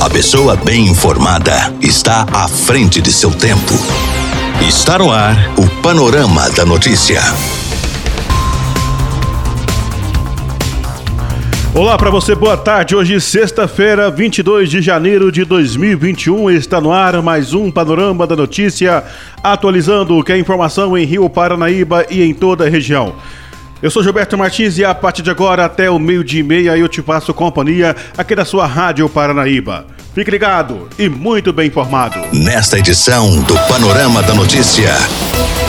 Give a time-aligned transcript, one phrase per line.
[0.00, 3.74] A pessoa bem informada está à frente de seu tempo.
[4.66, 7.20] Está no ar o Panorama da Notícia.
[11.74, 12.96] Olá para você, boa tarde.
[12.96, 19.04] Hoje, sexta-feira, 22 de janeiro de 2021, está no ar mais um Panorama da Notícia,
[19.42, 23.16] atualizando o que é informação em Rio Paranaíba e em toda a região.
[23.82, 26.86] Eu sou Gilberto Martins e a partir de agora até o meio-dia e meia eu
[26.86, 29.86] te passo companhia aqui da sua Rádio Paranaíba.
[30.14, 32.18] Fique ligado e muito bem informado.
[32.30, 34.92] Nesta edição do Panorama da Notícia,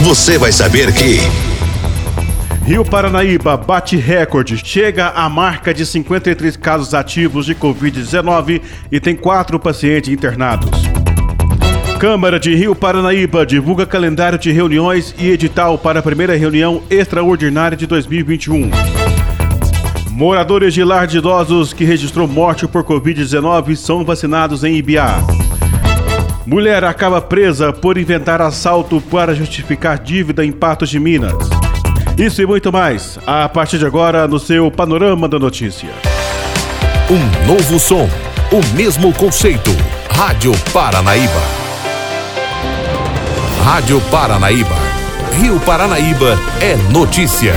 [0.01, 1.19] você vai saber que.
[2.65, 9.15] Rio Paranaíba bate recorde, chega à marca de 53 casos ativos de Covid-19 e tem
[9.15, 10.69] quatro pacientes internados.
[12.01, 17.77] Câmara de Rio Paranaíba divulga calendário de reuniões e edital para a primeira reunião extraordinária
[17.77, 18.71] de 2021.
[20.09, 25.19] Moradores de lar de idosos que registrou morte por Covid-19 são vacinados em Ibiá.
[26.43, 31.35] Mulher acaba presa por inventar assalto para justificar dívida em Patos de Minas.
[32.17, 35.91] Isso e muito mais, a partir de agora no seu Panorama da Notícia.
[37.11, 38.09] Um novo som,
[38.51, 39.69] o mesmo conceito.
[40.09, 41.60] Rádio Paranaíba.
[43.63, 44.75] Rádio Paranaíba.
[45.39, 47.53] Rio Paranaíba é notícia.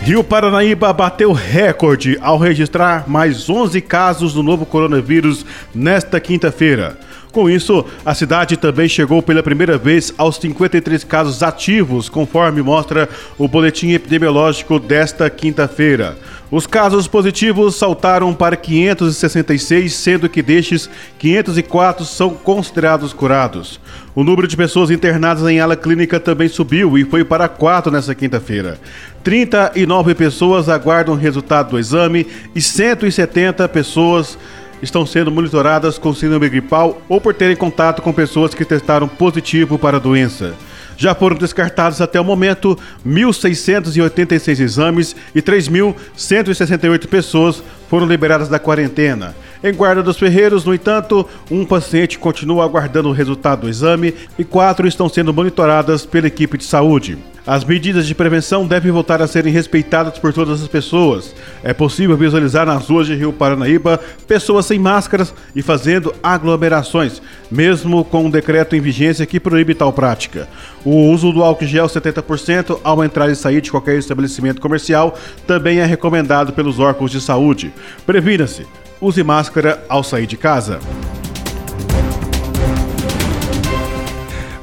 [0.00, 5.44] Rio Paranaíba bateu recorde ao registrar mais 11 casos do novo coronavírus
[5.74, 6.96] nesta quinta-feira.
[7.32, 13.08] Com isso, a cidade também chegou pela primeira vez aos 53 casos ativos, conforme mostra
[13.36, 16.16] o boletim epidemiológico desta quinta-feira.
[16.50, 23.78] Os casos positivos saltaram para 566, sendo que destes, 504 são considerados curados.
[24.14, 28.14] O número de pessoas internadas em ala clínica também subiu e foi para 4 nesta
[28.14, 28.80] quinta-feira.
[29.22, 34.38] 39 pessoas aguardam resultado do exame e 170 pessoas
[34.82, 39.78] estão sendo monitoradas com síndrome gripal ou por terem contato com pessoas que testaram positivo
[39.78, 40.54] para a doença.
[40.96, 42.76] Já foram descartados até o momento
[43.06, 49.34] 1.686 exames e 3.168 pessoas foram liberadas da quarentena.
[49.62, 54.44] Em Guarda dos Ferreiros, no entanto, um paciente continua aguardando o resultado do exame e
[54.44, 57.18] quatro estão sendo monitoradas pela equipe de saúde.
[57.44, 61.34] As medidas de prevenção devem voltar a serem respeitadas por todas as pessoas.
[61.64, 68.04] É possível visualizar nas ruas de Rio Paranaíba pessoas sem máscaras e fazendo aglomerações, mesmo
[68.04, 70.46] com um decreto em vigência que proíbe tal prática.
[70.84, 75.78] O uso do álcool gel 70% ao entrar e sair de qualquer estabelecimento comercial também
[75.78, 77.72] é recomendado pelos órgãos de saúde.
[78.04, 78.66] Previna-se,
[79.00, 80.78] use máscara ao sair de casa.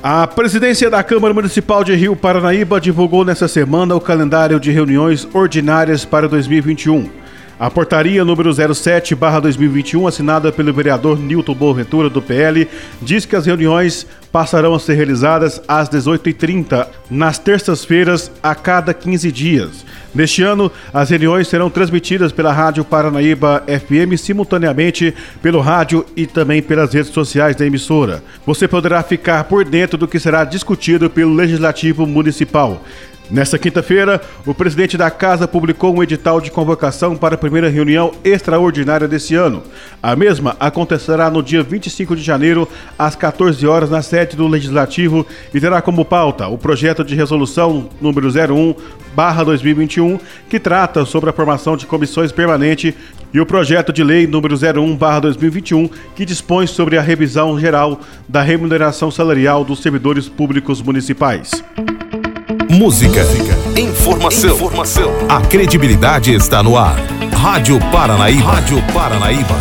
[0.04, 5.28] A presidência da Câmara Municipal de Rio Paranaíba divulgou nesta semana o calendário de reuniões
[5.34, 7.10] ordinárias para 2021.
[7.58, 12.68] A portaria número 07/2021, assinada pelo vereador Nilton Boaventura do PL,
[13.02, 19.32] diz que as reuniões passarão a ser realizadas às 18h30 nas terças-feiras a cada 15
[19.32, 19.86] dias.
[20.16, 26.62] Neste ano, as reuniões serão transmitidas pela Rádio Paranaíba FM simultaneamente pelo rádio e também
[26.62, 28.24] pelas redes sociais da emissora.
[28.46, 32.82] Você poderá ficar por dentro do que será discutido pelo Legislativo Municipal.
[33.30, 38.12] Nesta quinta-feira, o presidente da Casa publicou um edital de convocação para a primeira reunião
[38.24, 39.64] extraordinária desse ano.
[40.02, 42.70] A mesma acontecerá no dia 25 de janeiro,
[43.00, 47.90] às 14 horas, na sede do Legislativo e terá como pauta o projeto de resolução
[48.00, 52.94] número 01/2021, que trata sobre a formação de comissões permanentes,
[53.34, 58.00] e o projeto de lei número 01/2021, que dispõe sobre a revisão geral
[58.30, 61.52] da remuneração salarial dos servidores públicos municipais.
[62.76, 63.26] Música,
[63.78, 65.10] informação, informação.
[65.30, 66.98] A credibilidade está no ar.
[67.34, 68.52] Rádio Paranaíba.
[68.52, 69.56] Rádio Paranaíba.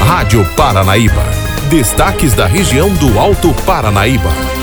[0.00, 1.22] Rádio Paranaíba.
[1.70, 4.55] Destaques da região do Alto Paranaíba.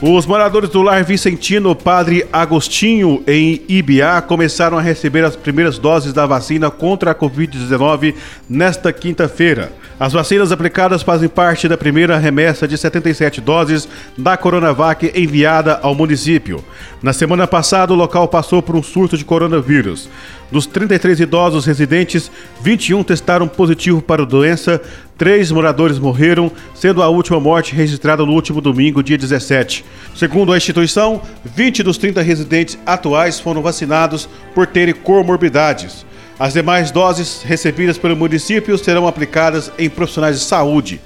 [0.00, 6.12] Os moradores do lar Vicentino Padre Agostinho, em Ibiá, começaram a receber as primeiras doses
[6.12, 8.14] da vacina contra a Covid-19
[8.48, 9.72] nesta quinta-feira.
[9.98, 15.96] As vacinas aplicadas fazem parte da primeira remessa de 77 doses da Coronavac enviada ao
[15.96, 16.64] município.
[17.02, 20.08] Na semana passada, o local passou por um surto de coronavírus.
[20.50, 22.30] Dos 33 idosos residentes,
[22.62, 24.80] 21 testaram positivo para a doença,
[25.18, 29.84] três moradores morreram, sendo a última morte registrada no último domingo, dia 17.
[30.16, 36.06] Segundo a instituição, 20 dos 30 residentes atuais foram vacinados por terem comorbidades.
[36.38, 40.98] As demais doses recebidas pelo município serão aplicadas em profissionais de saúde.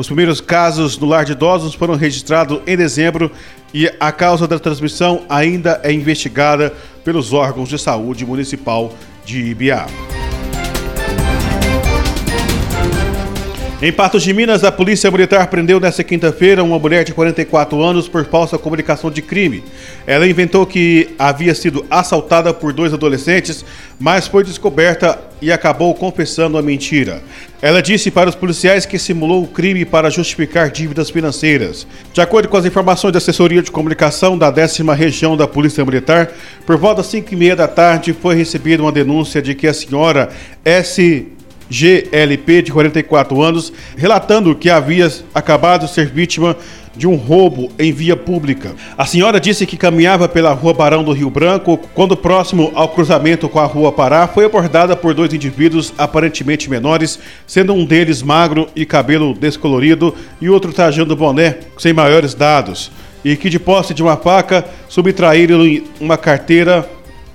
[0.00, 3.30] Os primeiros casos no lar de idosos foram registrados em dezembro
[3.74, 6.72] e a causa da transmissão ainda é investigada
[7.04, 8.94] pelos órgãos de saúde municipal
[9.26, 9.86] de Ibiá.
[13.82, 18.08] Em Patos de Minas, a Polícia Militar prendeu nesta quinta-feira uma mulher de 44 anos
[18.08, 19.62] por falsa comunicação de crime.
[20.06, 23.66] Ela inventou que havia sido assaltada por dois adolescentes,
[23.98, 27.22] mas foi descoberta e acabou confessando a mentira.
[27.62, 31.86] Ela disse para os policiais que simulou o crime para justificar dívidas financeiras.
[32.12, 36.30] De acordo com as informações da assessoria de comunicação da décima região da Polícia Militar,
[36.64, 39.74] por volta das 5 e meia da tarde foi recebida uma denúncia de que a
[39.74, 40.28] senhora
[40.64, 41.26] S.
[41.70, 46.56] GLP, de 44 anos, relatando que havia acabado de ser vítima
[46.96, 48.74] de um roubo em via pública.
[48.96, 53.48] A senhora disse que caminhava pela rua Barão do Rio Branco quando, próximo ao cruzamento
[53.48, 58.68] com a rua Pará, foi abordada por dois indivíduos aparentemente menores, sendo um deles magro
[58.74, 62.90] e cabelo descolorido e outro trajando boné, sem maiores dados,
[63.24, 65.60] e que, de posse de uma faca, subtraíram
[66.00, 66.88] uma carteira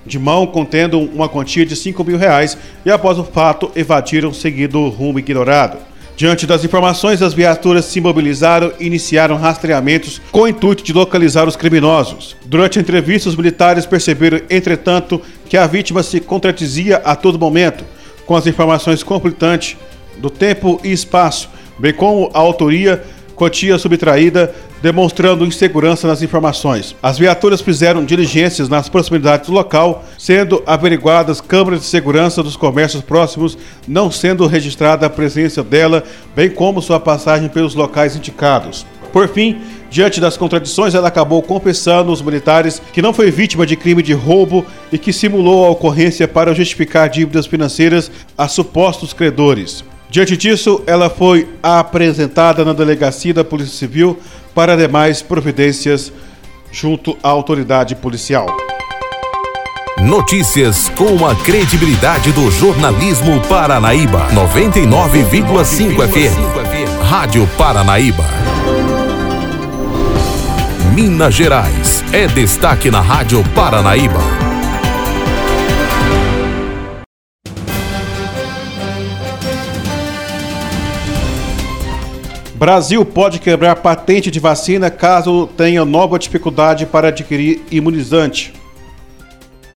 [0.04, 4.78] de mão contendo uma quantia de 5 mil reais e após o fato evadiram seguindo
[4.78, 5.78] o rumo ignorado.
[6.16, 11.46] Diante das informações, as viaturas se mobilizaram e iniciaram rastreamentos com o intuito de localizar
[11.46, 12.34] os criminosos.
[12.46, 17.84] Durante a entrevista, os militares perceberam, entretanto, que a vítima se contradizia a todo momento,
[18.24, 19.76] com as informações conflitantes
[20.16, 23.04] do tempo e espaço, bem como a autoria
[23.34, 24.54] quantia subtraída,
[24.86, 26.94] demonstrando insegurança nas informações.
[27.02, 33.02] As viaturas fizeram diligências nas proximidades do local, sendo averiguadas câmeras de segurança dos comércios
[33.02, 36.04] próximos, não sendo registrada a presença dela,
[36.36, 38.86] bem como sua passagem pelos locais indicados.
[39.12, 39.58] Por fim,
[39.90, 44.12] diante das contradições, ela acabou confessando aos militares que não foi vítima de crime de
[44.12, 48.08] roubo e que simulou a ocorrência para justificar dívidas financeiras
[48.38, 49.82] a supostos credores.
[50.08, 54.16] Diante disso, ela foi apresentada na delegacia da Polícia Civil
[54.56, 56.10] para demais providências
[56.72, 58.46] junto à autoridade policial.
[60.00, 64.28] Notícias com a credibilidade do jornalismo Paranaíba.
[64.30, 67.02] 99,5 FM.
[67.02, 68.24] Rádio Paranaíba.
[70.94, 72.02] Minas Gerais.
[72.10, 74.45] É destaque na Rádio Paranaíba.
[82.56, 88.54] Brasil pode quebrar patente de vacina caso tenha nova dificuldade para adquirir imunizante.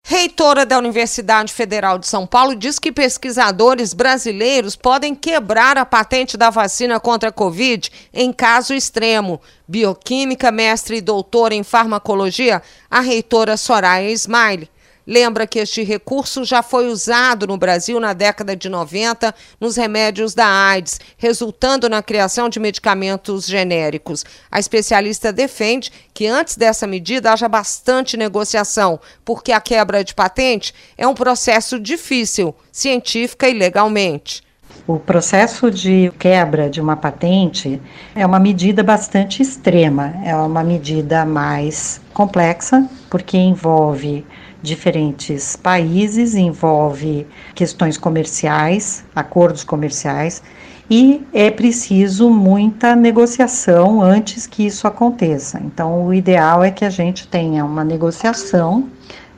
[0.02, 6.38] Reitora da Universidade Federal de São Paulo diz que pesquisadores brasileiros podem quebrar a patente
[6.38, 9.42] da vacina contra a Covid em caso extremo.
[9.68, 14.70] Bioquímica, mestre e doutora em farmacologia, a reitora Soraya Smile
[15.10, 20.36] Lembra que este recurso já foi usado no Brasil na década de 90 nos remédios
[20.36, 24.24] da AIDS, resultando na criação de medicamentos genéricos.
[24.52, 30.76] A especialista defende que antes dessa medida haja bastante negociação, porque a quebra de patente
[30.96, 34.44] é um processo difícil, científica e legalmente.
[34.86, 37.82] O processo de quebra de uma patente
[38.14, 44.24] é uma medida bastante extrema, é uma medida mais complexa, porque envolve
[44.62, 47.26] diferentes países, envolve
[47.56, 50.42] questões comerciais, acordos comerciais,
[50.90, 55.62] e é preciso muita negociação antes que isso aconteça.
[55.64, 58.90] Então, o ideal é que a gente tenha uma negociação,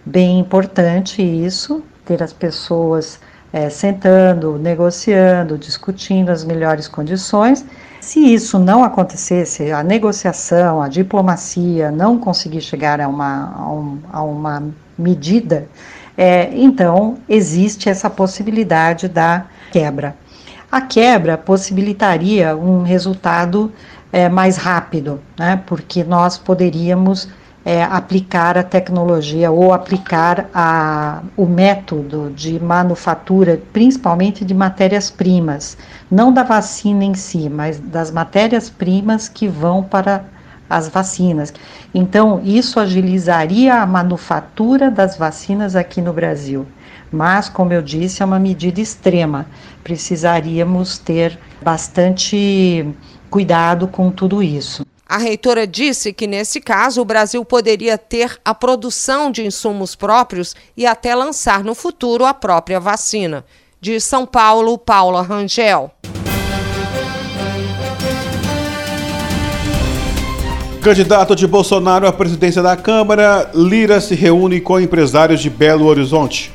[0.05, 3.19] bem importante isso, ter as pessoas
[3.51, 7.65] é, sentando, negociando, discutindo as melhores condições.
[8.01, 13.99] Se isso não acontecesse, a negociação, a diplomacia não conseguir chegar a uma, a, um,
[14.11, 14.63] a uma
[14.97, 15.67] medida,
[16.17, 20.15] é, então existe essa possibilidade da quebra.
[20.71, 23.71] A quebra possibilitaria um resultado
[24.11, 27.29] é, mais rápido, né, porque nós poderíamos
[27.63, 35.77] é, aplicar a tecnologia ou aplicar a, o método de manufatura, principalmente de matérias-primas,
[36.09, 40.25] não da vacina em si, mas das matérias-primas que vão para
[40.69, 41.53] as vacinas.
[41.93, 46.65] Então, isso agilizaria a manufatura das vacinas aqui no Brasil.
[47.11, 49.45] Mas, como eu disse, é uma medida extrema.
[49.83, 52.87] Precisaríamos ter bastante
[53.29, 54.85] cuidado com tudo isso.
[55.11, 60.55] A reitora disse que, nesse caso, o Brasil poderia ter a produção de insumos próprios
[60.77, 63.43] e até lançar no futuro a própria vacina.
[63.81, 65.91] De São Paulo, Paula Rangel.
[70.81, 76.50] Candidato de Bolsonaro à presidência da Câmara, Lira se reúne com empresários de Belo Horizonte.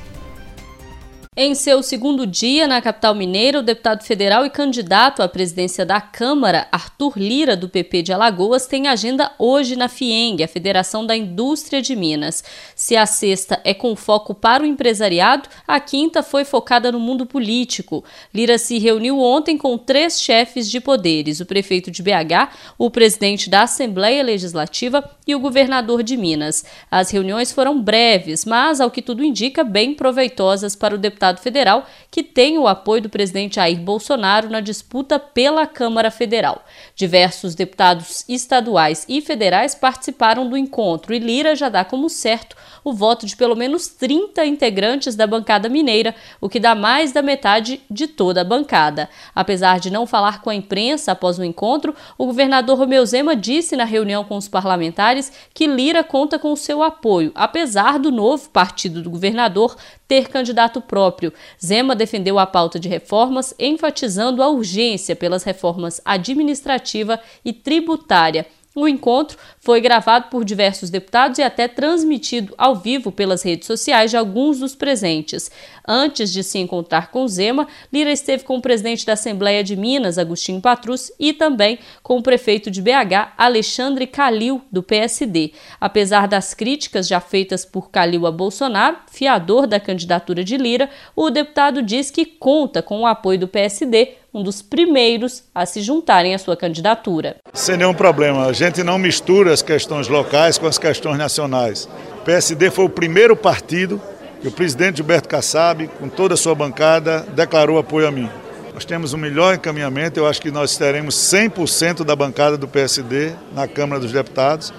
[1.38, 6.00] Em seu segundo dia na capital mineira, o deputado federal e candidato à presidência da
[6.00, 11.14] Câmara, Arthur Lira, do PP de Alagoas, tem agenda hoje na FIENG, a Federação da
[11.14, 12.42] Indústria de Minas.
[12.86, 17.26] Se a sexta é com foco para o empresariado, a quinta foi focada no mundo
[17.26, 18.04] político.
[18.32, 23.50] Lira se reuniu ontem com três chefes de poderes: o prefeito de BH, o presidente
[23.50, 26.64] da Assembleia Legislativa e o governador de Minas.
[26.88, 31.86] As reuniões foram breves, mas, ao que tudo indica, bem proveitosas para o deputado federal
[32.08, 36.64] que tem o apoio do presidente Jair Bolsonaro na disputa pela Câmara Federal.
[36.96, 42.90] Diversos deputados estaduais e federais participaram do encontro e Lira já dá como certo o
[42.90, 47.82] voto de pelo menos 30 integrantes da bancada mineira, o que dá mais da metade
[47.90, 49.10] de toda a bancada.
[49.34, 53.76] Apesar de não falar com a imprensa após o encontro, o governador Romeu Zema disse
[53.76, 58.48] na reunião com os parlamentares que Lira conta com o seu apoio, apesar do novo
[58.48, 59.76] partido do governador
[60.08, 61.32] ter candidato próprio.
[61.64, 68.46] Zema defendeu a pauta de reformas, enfatizando a urgência pelas reformas administrativa e tributária
[68.76, 74.12] o encontro foi gravado por diversos deputados e até transmitido ao vivo pelas redes sociais
[74.12, 75.50] de alguns dos presentes.
[75.84, 80.18] Antes de se encontrar com Zema, Lira esteve com o presidente da Assembleia de Minas,
[80.18, 85.52] Agostinho Patrus, e também com o prefeito de BH, Alexandre Calil, do PSD.
[85.80, 91.28] Apesar das críticas já feitas por Calil a Bolsonaro, fiador da candidatura de Lira, o
[91.28, 96.34] deputado diz que conta com o apoio do PSD um dos primeiros a se juntarem
[96.34, 97.36] à sua candidatura.
[97.54, 101.88] Sem nenhum problema, a gente não mistura as questões locais com as questões nacionais.
[102.20, 103.98] O PSD foi o primeiro partido
[104.42, 108.28] que o presidente Gilberto Kassab, com toda a sua bancada, declarou apoio a mim.
[108.74, 113.32] Nós temos um melhor encaminhamento, eu acho que nós teremos 100% da bancada do PSD
[113.54, 114.74] na Câmara dos Deputados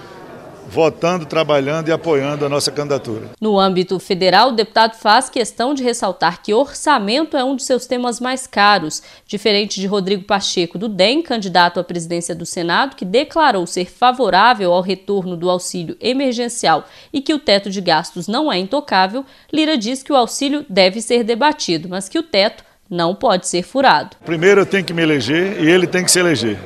[0.69, 3.29] votando, trabalhando e apoiando a nossa candidatura.
[3.39, 7.85] No âmbito federal, o deputado faz questão de ressaltar que orçamento é um de seus
[7.85, 13.05] temas mais caros, diferente de Rodrigo Pacheco do DEM, candidato à presidência do Senado, que
[13.05, 18.51] declarou ser favorável ao retorno do auxílio emergencial e que o teto de gastos não
[18.51, 19.25] é intocável.
[19.51, 23.63] Lira diz que o auxílio deve ser debatido, mas que o teto não pode ser
[23.63, 24.15] furado.
[24.25, 26.57] Primeiro eu tenho que me eleger e ele tem que se eleger.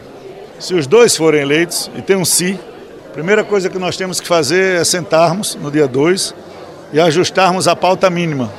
[0.60, 2.60] Se os dois forem eleitos, e tem um si,
[3.13, 6.34] Primeira coisa que nós temos que fazer é sentarmos no dia 2
[6.94, 8.50] e ajustarmos a pauta mínima,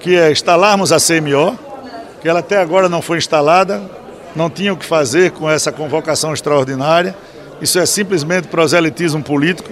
[0.00, 1.58] que é instalarmos a CMO,
[2.18, 3.82] que ela até agora não foi instalada,
[4.34, 7.14] não tinha o que fazer com essa convocação extraordinária.
[7.60, 9.70] Isso é simplesmente proselitismo político.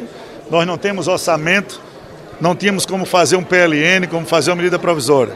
[0.50, 1.80] Nós não temos orçamento,
[2.38, 5.34] não tínhamos como fazer um PLN, como fazer uma medida provisória.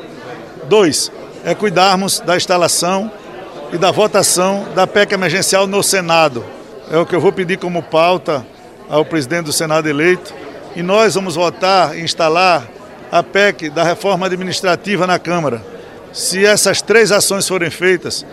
[0.69, 1.11] Dois,
[1.43, 3.11] é cuidarmos da instalação
[3.73, 6.45] e da votação da PEC emergencial no Senado.
[6.91, 8.45] É o que eu vou pedir como pauta
[8.91, 10.35] ao presidente do Senado eleito
[10.77, 12.69] e nós vamos votar e instalar
[13.11, 15.65] a PEC da reforma administrativa na Câmara.
[16.13, 18.27] Se essas três ações forem feitas,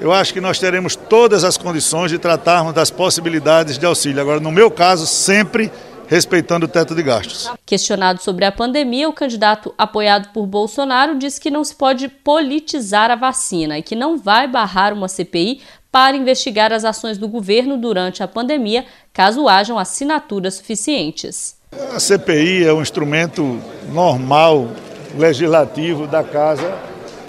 [0.00, 4.20] eu acho que nós teremos todas as condições de tratarmos das possibilidades de auxílio.
[4.20, 5.70] Agora, no meu caso, sempre
[6.06, 7.50] respeitando o teto de gastos.
[7.64, 13.10] Questionado sobre a pandemia, o candidato apoiado por Bolsonaro disse que não se pode politizar
[13.10, 15.60] a vacina e que não vai barrar uma CPI
[15.94, 21.54] para investigar as ações do governo durante a pandemia, caso hajam assinaturas suficientes.
[21.94, 23.60] A CPI é um instrumento
[23.92, 24.70] normal,
[25.16, 26.68] legislativo da Casa,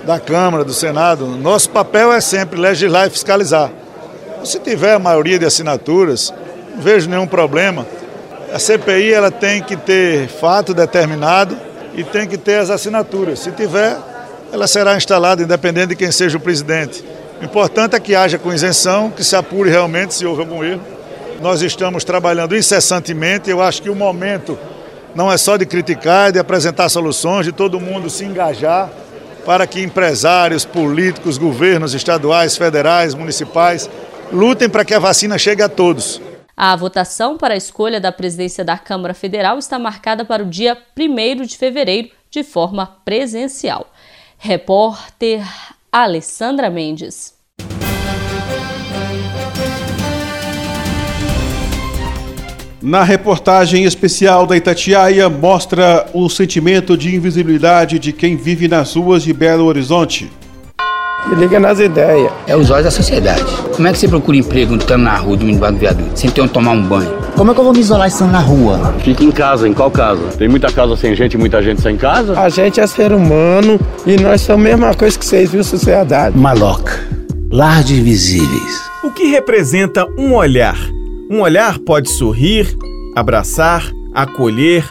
[0.04, 1.28] da Câmara, do Senado.
[1.28, 3.72] Nosso papel é sempre legislar e fiscalizar.
[4.44, 6.34] Se tiver a maioria de assinaturas,
[6.74, 7.86] não vejo nenhum problema.
[8.52, 11.56] A CPI ela tem que ter fato determinado
[11.94, 13.38] e tem que ter as assinaturas.
[13.38, 13.96] Se tiver,
[14.52, 17.14] ela será instalada independente de quem seja o presidente.
[17.42, 20.82] Importante é que haja com isenção, que se apure realmente se houve algum erro.
[21.42, 23.50] Nós estamos trabalhando incessantemente.
[23.50, 24.58] Eu acho que o momento
[25.14, 28.90] não é só de criticar, é de apresentar soluções, de todo mundo se engajar
[29.46, 33.90] para que empresários, políticos, governos estaduais, federais, municipais
[34.32, 36.20] lutem para que a vacina chegue a todos.
[36.58, 40.78] A votação para a escolha da presidência da Câmara Federal está marcada para o dia
[40.98, 43.88] 1 de fevereiro, de forma presencial.
[44.38, 45.46] Repórter
[45.98, 47.34] Alessandra Mendes.
[52.82, 59.24] Na reportagem especial da Itatiaia, mostra o sentimento de invisibilidade de quem vive nas ruas
[59.24, 60.30] de Belo Horizonte.
[61.34, 62.32] Liga nas ideias.
[62.48, 63.44] É os olhos da sociedade.
[63.76, 66.42] Como é que você procura emprego estando na rua, dormindo debaixo do viaduto, sem ter
[66.42, 67.12] onde tomar um banho?
[67.36, 68.94] Como é que eu vou me isolar estando na rua?
[69.00, 70.22] Fica em casa, em qual casa?
[70.38, 72.40] Tem muita casa sem gente, muita gente sem casa?
[72.40, 76.38] A gente é ser humano e nós somos a mesma coisa que vocês, viu, sociedade?
[76.38, 77.06] Maloca.
[77.52, 78.82] Lar de invisíveis.
[79.04, 80.78] O que representa um olhar?
[81.30, 82.78] Um olhar pode sorrir,
[83.16, 84.86] abraçar, acolher,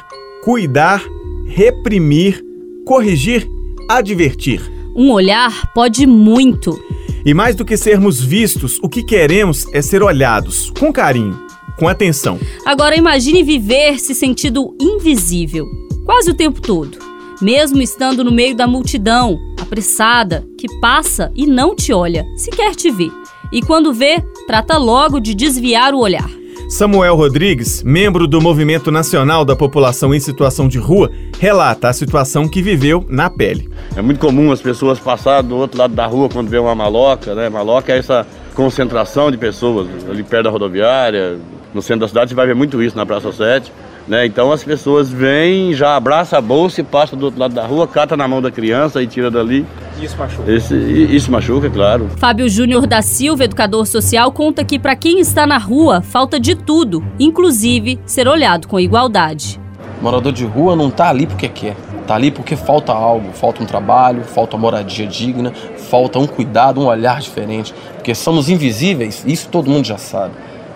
[0.44, 1.02] cuidar,
[1.46, 2.42] reprimir,
[2.84, 3.48] corrigir,
[3.88, 4.73] advertir.
[4.94, 6.78] Um olhar pode muito.
[7.24, 11.36] E mais do que sermos vistos, o que queremos é ser olhados com carinho,
[11.78, 12.38] com atenção.
[12.64, 15.66] Agora imagine viver se sentindo invisível,
[16.04, 16.98] quase o tempo todo.
[17.42, 22.90] Mesmo estando no meio da multidão, apressada, que passa e não te olha, sequer te
[22.90, 23.10] vê.
[23.52, 26.30] E quando vê, trata logo de desviar o olhar.
[26.74, 32.48] Samuel Rodrigues, membro do Movimento Nacional da População em Situação de Rua, relata a situação
[32.48, 33.70] que viveu na pele.
[33.94, 37.32] É muito comum as pessoas passarem do outro lado da rua quando vê uma maloca,
[37.32, 37.48] né?
[37.48, 38.26] Maloca é essa
[38.56, 41.38] concentração de pessoas ali perto da rodoviária,
[41.72, 43.72] no centro da cidade, você vai ver muito isso na Praça 7.
[44.06, 44.26] Né?
[44.26, 47.88] Então as pessoas vêm, já abraça a bolsa e passa do outro lado da rua,
[47.88, 49.66] cata na mão da criança e tira dali.
[50.00, 50.50] Isso machuca.
[50.50, 52.10] Esse, isso machuca, claro.
[52.16, 56.54] Fábio Júnior da Silva, educador social, conta que para quem está na rua falta de
[56.54, 59.60] tudo, inclusive ser olhado com igualdade.
[60.02, 61.76] Morador de rua não está ali porque quer.
[62.02, 65.54] Está ali porque falta algo, falta um trabalho, falta uma moradia digna,
[65.88, 67.72] falta um cuidado, um olhar diferente.
[67.94, 70.34] Porque somos invisíveis, isso todo mundo já sabe.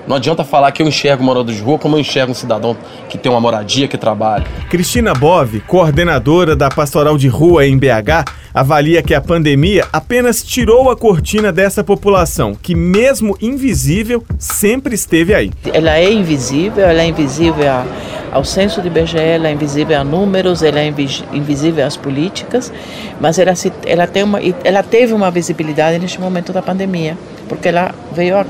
[0.08, 2.74] Não adianta falar que eu enxergo morador de rua como eu enxergo um cidadão
[3.10, 4.44] que tem uma moradia, que trabalha.
[4.70, 8.24] Cristina Bove, coordenadora da Pastoral de Rua em BH,
[8.54, 15.34] avalia que a pandemia apenas tirou a cortina dessa população, que mesmo invisível, sempre esteve
[15.34, 15.50] aí.
[15.74, 17.66] Ela é invisível, ela é invisível
[18.32, 20.92] ao censo de IBGE, ela é invisível a números, ela é
[21.34, 22.72] invisível às políticas,
[23.20, 27.68] mas ela, se, ela, tem uma, ela teve uma visibilidade neste momento da pandemia, porque
[27.68, 28.46] ela veio a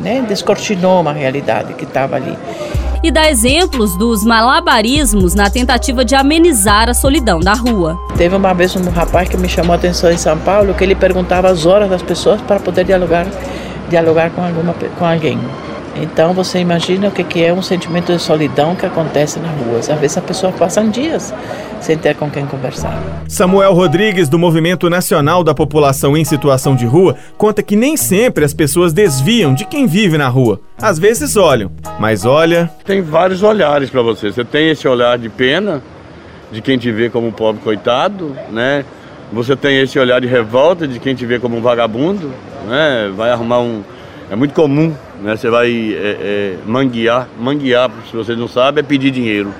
[0.00, 2.36] né, descortinou uma realidade que estava ali.
[3.02, 7.98] E dá exemplos dos malabarismos na tentativa de amenizar a solidão da rua.
[8.16, 10.94] Teve uma vez um rapaz que me chamou a atenção em São Paulo que ele
[10.94, 13.26] perguntava as horas das pessoas para poder dialogar,
[13.88, 15.38] dialogar com, alguma, com alguém.
[16.02, 19.90] Então você imagina o que é um sentimento de solidão que acontece nas ruas.
[19.90, 21.32] Às vezes a pessoa passa dias
[21.80, 23.00] sem ter com quem conversar.
[23.28, 28.44] Samuel Rodrigues, do Movimento Nacional da População em Situação de Rua, conta que nem sempre
[28.44, 30.60] as pessoas desviam de quem vive na rua.
[30.80, 32.70] Às vezes olham, mas olha.
[32.84, 34.32] Tem vários olhares para você.
[34.32, 35.82] Você tem esse olhar de pena,
[36.50, 38.84] de quem te vê como um pobre coitado, né?
[39.32, 42.30] Você tem esse olhar de revolta de quem te vê como um vagabundo,
[42.66, 43.10] né?
[43.16, 43.82] Vai arrumar um.
[44.30, 45.36] É muito comum, né?
[45.36, 47.28] Você vai é, é, manguear.
[47.38, 49.52] Manguear, se você não sabe, é pedir dinheiro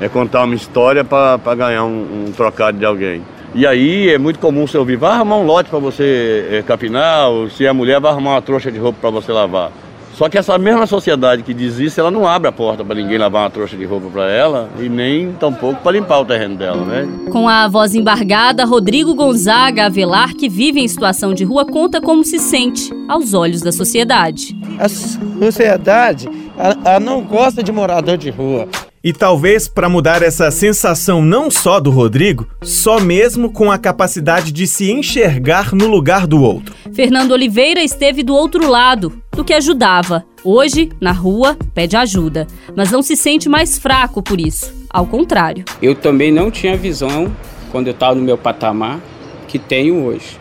[0.00, 3.22] é contar uma história para ganhar um, um, trocado de alguém.
[3.54, 7.28] E aí é muito comum você ouvir, vai arrumar um lote para você é, capinar,
[7.30, 9.72] ou se é mulher, vai arrumar uma trouxa de roupa para você lavar.
[10.18, 13.16] Só que essa mesma sociedade que diz isso, ela não abre a porta para ninguém
[13.16, 16.84] lavar uma trouxa de roupa para ela e nem tampouco para limpar o terreno dela,
[16.84, 17.08] né?
[17.30, 22.24] Com a voz embargada, Rodrigo Gonzaga Avelar, que vive em situação de rua, conta como
[22.24, 24.56] se sente aos olhos da sociedade.
[24.76, 26.28] A sociedade
[26.58, 28.68] ela, ela não gosta de morador de rua.
[29.02, 34.50] E talvez para mudar essa sensação não só do Rodrigo, só mesmo com a capacidade
[34.50, 36.74] de se enxergar no lugar do outro.
[36.92, 40.26] Fernando Oliveira esteve do outro lado, do que ajudava.
[40.42, 44.74] Hoje, na rua, pede ajuda, mas não se sente mais fraco por isso.
[44.90, 45.64] Ao contrário.
[45.80, 47.32] Eu também não tinha visão
[47.70, 48.98] quando eu estava no meu patamar
[49.46, 50.36] que tenho hoje.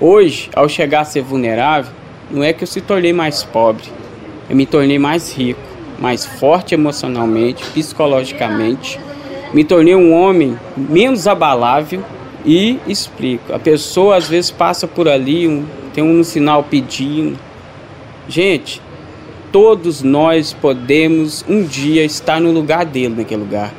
[0.00, 1.92] Hoje, ao chegar a ser vulnerável,
[2.30, 3.82] não é que eu se tornei mais pobre,
[4.48, 5.60] eu me tornei mais rico
[5.98, 9.00] mais forte emocionalmente, psicologicamente.
[9.52, 12.04] Me tornei um homem menos abalável
[12.46, 13.52] e explico.
[13.52, 17.36] A pessoa às vezes passa por ali, um, tem um sinal pedindo.
[18.28, 18.82] Gente,
[19.50, 23.72] todos nós podemos um dia estar no lugar dele, naquele lugar.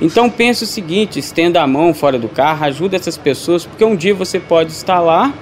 [0.00, 3.94] Então pense o seguinte, estenda a mão fora do carro, ajude essas pessoas, porque um
[3.94, 5.32] dia você pode estar lá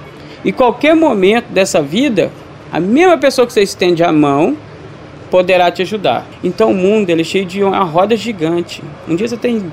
[0.43, 2.29] e qualquer momento dessa vida,
[2.71, 4.57] a mesma pessoa que você estende a mão,
[5.31, 6.27] poderá te ajudar.
[6.43, 8.83] Então o mundo ele é cheio de uma roda gigante.
[9.07, 9.63] Um dia você tem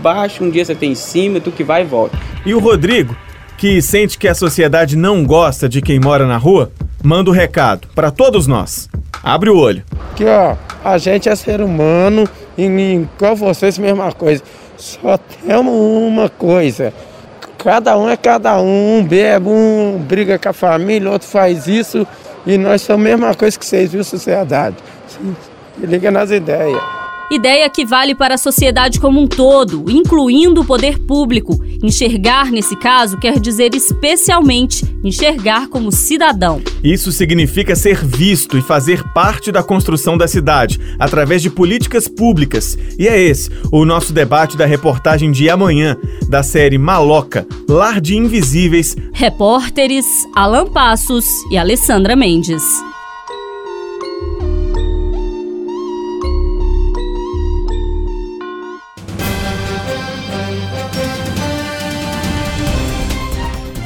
[0.00, 2.16] baixo, um dia você tem em cima, tu que vai e volta.
[2.44, 3.16] E o Rodrigo,
[3.58, 6.70] que sente que a sociedade não gosta de quem mora na rua,
[7.06, 8.88] manda o um recado para todos nós.
[9.22, 9.84] Abre o olho.
[10.16, 14.42] Que ó, a gente é ser humano e igual vocês mesma coisa.
[14.76, 16.92] Só temos uma coisa.
[17.58, 22.04] Cada um é cada um, um bebe, um briga com a família, outro faz isso
[22.44, 24.76] e nós somos a mesma coisa que vocês, viu, sociedade?
[25.06, 26.95] Se liga nas ideias.
[27.30, 31.60] Ideia que vale para a sociedade como um todo, incluindo o poder público.
[31.82, 36.62] Enxergar, nesse caso, quer dizer especialmente enxergar como cidadão.
[36.84, 42.78] Isso significa ser visto e fazer parte da construção da cidade, através de políticas públicas.
[42.96, 45.96] E é esse o nosso debate da reportagem de amanhã,
[46.28, 48.96] da série Maloca Lar de Invisíveis.
[49.12, 52.62] Repórteres Alan Passos e Alessandra Mendes.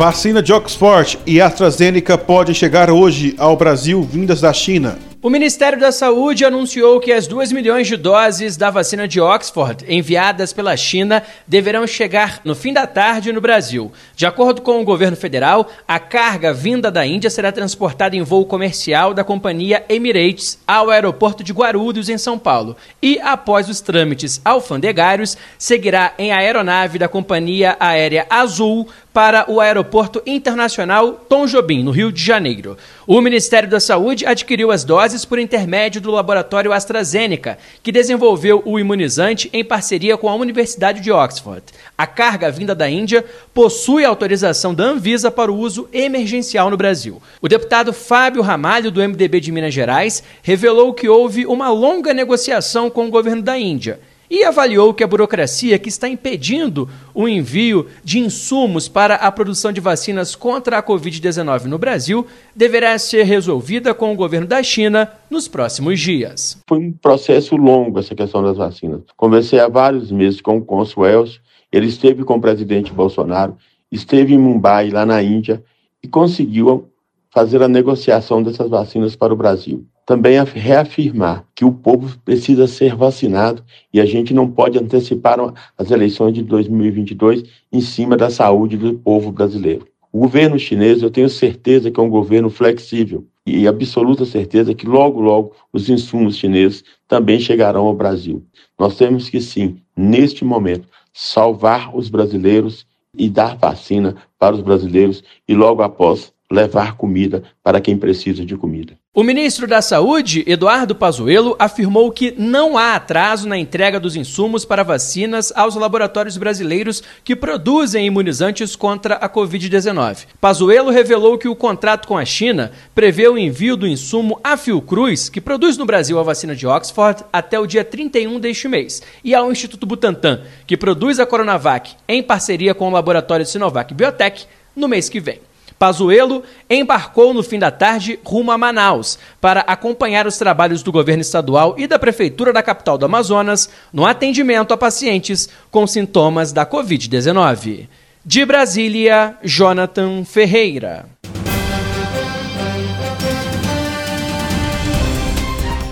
[0.00, 4.98] Vacina de Oxford e AstraZeneca podem chegar hoje ao Brasil vindas da China.
[5.22, 9.84] O Ministério da Saúde anunciou que as 2 milhões de doses da vacina de Oxford
[9.86, 13.92] enviadas pela China deverão chegar no fim da tarde no Brasil.
[14.16, 18.46] De acordo com o governo federal, a carga vinda da Índia será transportada em voo
[18.46, 22.74] comercial da companhia Emirates ao aeroporto de Guarulhos, em São Paulo.
[23.02, 30.22] E, após os trâmites alfandegários, seguirá em aeronave da companhia aérea Azul para o Aeroporto
[30.24, 32.76] Internacional Tom Jobim, no Rio de Janeiro.
[33.06, 38.78] O Ministério da Saúde adquiriu as doses por intermédio do laboratório AstraZeneca, que desenvolveu o
[38.78, 41.62] imunizante em parceria com a Universidade de Oxford.
[41.98, 47.20] A carga vinda da Índia possui autorização da Anvisa para o uso emergencial no Brasil.
[47.42, 52.88] O deputado Fábio Ramalho, do MDB de Minas Gerais, revelou que houve uma longa negociação
[52.88, 53.98] com o governo da Índia
[54.30, 59.72] e avaliou que a burocracia que está impedindo o envio de insumos para a produção
[59.72, 65.10] de vacinas contra a Covid-19 no Brasil deverá ser resolvida com o governo da China
[65.28, 66.58] nos próximos dias.
[66.68, 69.02] Foi um processo longo essa questão das vacinas.
[69.16, 71.40] Conversei há vários meses com o cônsul Elcio,
[71.72, 73.56] ele esteve com o presidente Bolsonaro,
[73.90, 75.62] esteve em Mumbai, lá na Índia,
[76.02, 76.88] e conseguiu
[77.30, 82.96] fazer a negociação dessas vacinas para o Brasil também reafirmar que o povo precisa ser
[82.96, 83.62] vacinado
[83.94, 85.38] e a gente não pode antecipar
[85.78, 89.86] as eleições de 2022 em cima da saúde do povo brasileiro.
[90.12, 94.84] O governo chinês, eu tenho certeza que é um governo flexível e absoluta certeza que
[94.84, 98.42] logo, logo os insumos chineses também chegarão ao Brasil.
[98.76, 102.84] Nós temos que, sim, neste momento, salvar os brasileiros
[103.16, 108.56] e dar vacina para os brasileiros e logo após levar comida para quem precisa de
[108.56, 108.99] comida.
[109.12, 114.64] O ministro da Saúde, Eduardo Pazuello, afirmou que não há atraso na entrega dos insumos
[114.64, 120.26] para vacinas aos laboratórios brasileiros que produzem imunizantes contra a Covid-19.
[120.40, 125.28] Pazuello revelou que o contrato com a China prevê o envio do insumo à Fiocruz,
[125.28, 129.34] que produz no Brasil a vacina de Oxford, até o dia 31 deste mês, e
[129.34, 134.46] ao Instituto Butantan, que produz a Coronavac em parceria com o laboratório Sinovac Biotech,
[134.76, 135.49] no mês que vem.
[135.80, 141.22] Pazuello embarcou no fim da tarde rumo a Manaus para acompanhar os trabalhos do governo
[141.22, 146.66] estadual e da prefeitura da capital do Amazonas no atendimento a pacientes com sintomas da
[146.66, 147.88] Covid-19.
[148.22, 151.06] De Brasília, Jonathan Ferreira.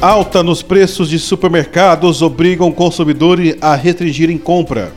[0.02, 4.92] Alta nos preços de supermercados obrigam consumidores a restringirem compra.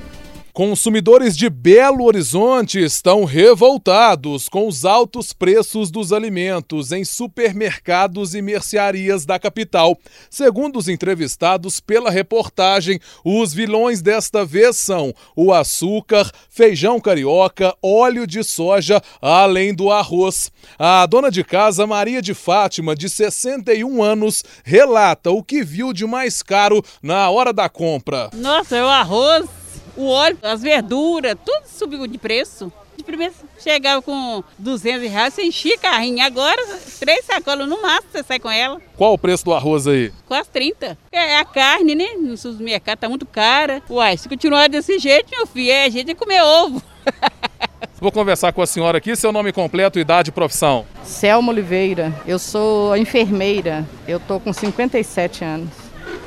[0.54, 8.42] Consumidores de Belo Horizonte estão revoltados com os altos preços dos alimentos em supermercados e
[8.42, 9.98] mercearias da capital.
[10.30, 18.28] Segundo os entrevistados pela reportagem, os vilões desta vez são o açúcar, feijão carioca, óleo
[18.28, 20.52] de soja, além do arroz.
[20.78, 26.06] A dona de casa, Maria de Fátima, de 61 anos, relata o que viu de
[26.06, 28.30] mais caro na hora da compra.
[28.34, 29.61] Nossa, é o arroz
[30.02, 32.72] o óleo, as verduras, tudo subiu de preço.
[32.98, 36.24] De primeiro chegava com 200 reais, você enchia carrinho.
[36.24, 36.62] Agora,
[37.00, 38.82] três sacolas no máximo, você sai com ela.
[38.98, 40.12] Qual o preço do arroz aí?
[40.28, 40.98] Quase 30.
[41.12, 42.10] É a carne, né?
[42.20, 43.82] No supermercado tá muito cara.
[43.90, 46.82] Uai, se continuar desse jeito, meu filho, é a gente comer ovo.
[48.00, 50.88] Vou conversar com a senhora aqui, seu nome completo, idade e profissão.
[51.04, 55.70] Selma Oliveira, eu sou enfermeira, eu tô com 57 anos.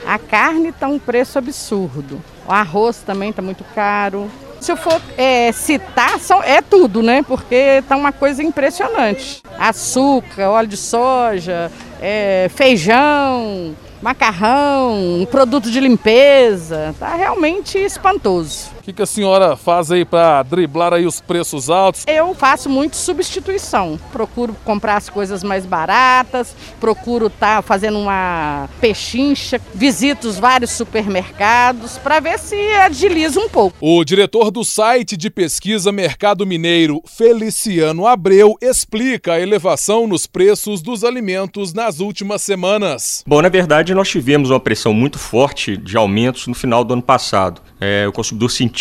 [0.07, 2.21] A carne está um preço absurdo.
[2.47, 4.31] O arroz também está muito caro.
[4.61, 7.23] Se eu for é, citar, são, é tudo, né?
[7.23, 9.43] Porque está uma coisa impressionante.
[9.59, 16.95] Açúcar, óleo de soja, é, feijão, macarrão, produto de limpeza.
[16.99, 18.74] Tá realmente espantoso.
[18.85, 22.05] O que, que, a senhora faz aí para driblar aí os preços altos?
[22.07, 23.99] Eu faço muito substituição.
[24.13, 30.73] Procuro comprar as coisas mais baratas, procuro estar tá fazendo uma pechincha, visito os vários
[30.73, 33.75] supermercados para ver se agiliza um pouco.
[33.81, 40.83] O diretor do site de pesquisa Mercado Mineiro, Feliciano Abreu, explica a elevação nos preços
[40.83, 43.25] dos alimentos nas últimas semanas.
[43.27, 47.03] Bom, na verdade, nós tivemos uma pressão muito forte de aumentos no final do ano
[47.03, 47.63] passado.
[47.81, 48.74] É, o consumidor sentiu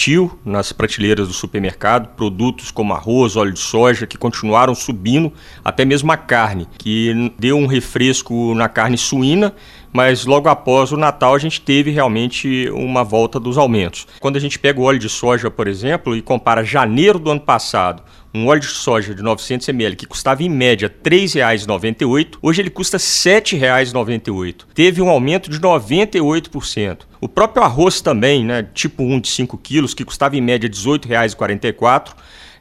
[0.44, 5.32] nas prateleiras do supermercado produtos como arroz, óleo de soja, que continuaram subindo,
[5.64, 9.54] até mesmo a carne, que deu um refresco na carne suína,
[9.94, 14.08] mas logo após o Natal a gente teve realmente uma volta dos aumentos.
[14.20, 17.42] Quando a gente pega o óleo de soja, por exemplo, e compara janeiro do ano
[17.42, 18.04] passado
[18.34, 22.72] um óleo de soja de 900 ml que custava em média R$ 3,98, hoje ele
[22.72, 24.64] custa R$ 7,98.
[24.74, 27.02] Teve um aumento de 98%.
[27.22, 30.74] O próprio arroz também, né, tipo 1 de 5 quilos, que custava em média R$
[30.74, 32.14] 18,44,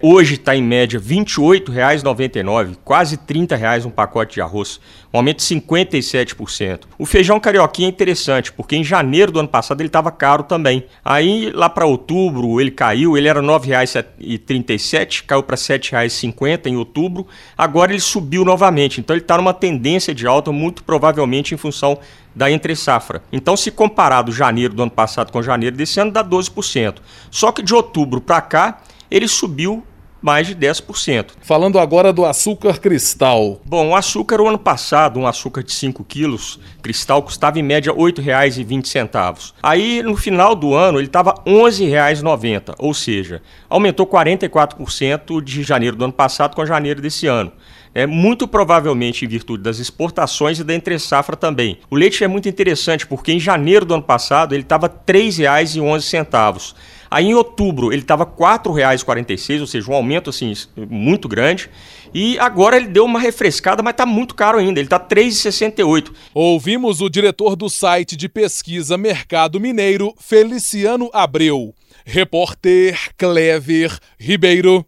[0.04, 4.80] Hoje está em média R$ 28,99, quase 30 reais um pacote de arroz,
[5.14, 6.80] um aumento de 57%.
[6.98, 10.84] O feijão carioquinha é interessante, porque em janeiro do ano passado ele estava caro também.
[11.04, 16.76] Aí lá para outubro ele caiu, ele era R$ 9,37, caiu para R$ 7,50 em
[16.76, 17.24] outubro.
[17.56, 21.96] Agora ele subiu novamente, então ele está numa tendência de alta, muito provavelmente em função
[22.34, 23.22] da entre safra.
[23.30, 26.96] Então, se comparado janeiro do ano passado com janeiro desse ano, dá 12%.
[27.30, 29.84] Só que de outubro para cá, ele subiu
[30.22, 31.32] mais de 10%.
[31.42, 33.60] Falando agora do açúcar cristal.
[33.64, 37.92] Bom, o açúcar o ano passado, um açúcar de 5 quilos, cristal, custava em média
[37.92, 39.52] R$ 8,20.
[39.62, 45.96] Aí no final do ano ele estava R$ 11,90, ou seja, aumentou 44% de janeiro
[45.96, 47.52] do ano passado com janeiro desse ano.
[47.94, 51.78] É muito provavelmente em virtude das exportações e da entre safra também.
[51.90, 56.74] O leite é muito interessante porque em janeiro do ano passado ele estava R$ 3,11.
[57.12, 60.54] Aí em outubro ele estava R$ 4,46, ou seja, um aumento assim
[60.88, 61.68] muito grande.
[62.14, 66.10] E agora ele deu uma refrescada, mas está muito caro ainda, ele está R$ 3,68.
[66.32, 71.74] Ouvimos o diretor do site de pesquisa Mercado Mineiro, Feliciano Abreu.
[72.06, 74.86] Repórter Clever Ribeiro.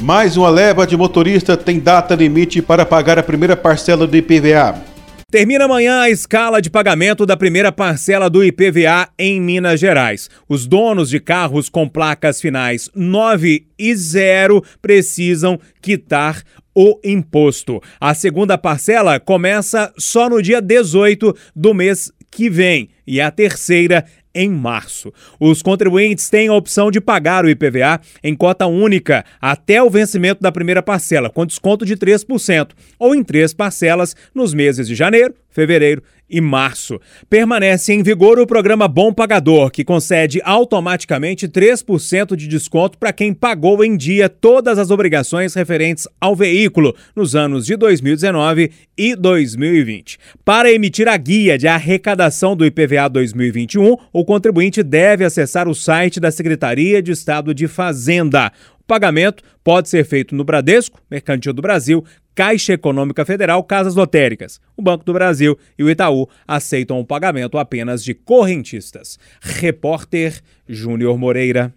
[0.00, 4.87] Mais uma leva de motorista tem data limite para pagar a primeira parcela do IPVA.
[5.30, 10.30] Termina amanhã a escala de pagamento da primeira parcela do IPVA em Minas Gerais.
[10.48, 16.42] Os donos de carros com placas finais 9 e 0 precisam quitar
[16.74, 17.78] o imposto.
[18.00, 24.06] A segunda parcela começa só no dia 18 do mês que vem e a terceira
[24.38, 25.12] em março.
[25.40, 30.40] Os contribuintes têm a opção de pagar o IPVA em cota única até o vencimento
[30.40, 35.34] da primeira parcela, com desconto de 3%, ou em três parcelas nos meses de janeiro,
[35.58, 37.00] fevereiro e março.
[37.28, 43.34] Permanece em vigor o programa Bom Pagador, que concede automaticamente 3% de desconto para quem
[43.34, 50.18] pagou em dia todas as obrigações referentes ao veículo nos anos de 2019 e 2020.
[50.44, 56.20] Para emitir a guia de arrecadação do IPVA 2021, o contribuinte deve acessar o site
[56.20, 58.52] da Secretaria de Estado de Fazenda.
[58.80, 62.04] O pagamento pode ser feito no Bradesco, Mercantil do Brasil,
[62.38, 64.60] Caixa Econômica Federal, Casas Lotéricas.
[64.76, 69.18] O Banco do Brasil e o Itaú aceitam o pagamento apenas de correntistas.
[69.40, 71.74] Repórter Júnior Moreira.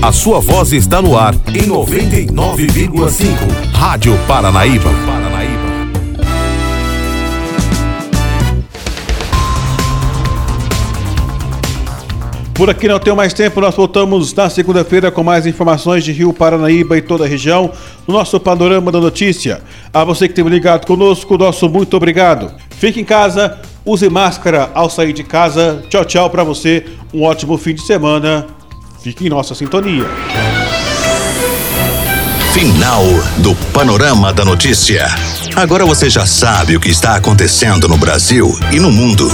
[0.00, 3.72] A sua voz está no ar em 99,5.
[3.72, 5.31] Rádio Paranaíba.
[12.62, 16.32] Por aqui não tenho mais tempo, nós voltamos na segunda-feira com mais informações de Rio
[16.32, 17.72] Paranaíba e toda a região,
[18.06, 19.60] no nosso Panorama da Notícia.
[19.92, 22.54] A você que esteve ligado conosco, nosso muito obrigado.
[22.70, 25.82] Fique em casa, use máscara ao sair de casa.
[25.90, 28.46] Tchau, tchau para você, um ótimo fim de semana.
[29.02, 30.06] Fique em nossa sintonia.
[32.54, 33.02] Final
[33.38, 35.08] do Panorama da Notícia.
[35.56, 39.28] Agora você já sabe o que está acontecendo no Brasil e no mundo.